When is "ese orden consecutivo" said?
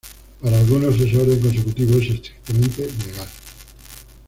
0.99-1.99